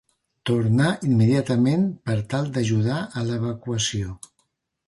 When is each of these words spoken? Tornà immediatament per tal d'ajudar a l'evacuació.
Tornà 0.49 0.87
immediatament 1.07 1.85
per 2.09 2.17
tal 2.33 2.49
d'ajudar 2.57 2.99
a 3.21 3.27
l'evacuació. 3.29 4.19